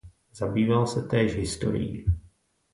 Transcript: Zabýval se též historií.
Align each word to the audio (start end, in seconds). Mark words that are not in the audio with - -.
Zabýval 0.33 0.87
se 0.87 1.01
též 1.01 1.35
historií. 1.35 2.05